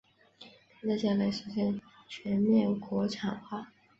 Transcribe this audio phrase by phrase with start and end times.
[0.79, 3.71] 并在将来实现全面国产化。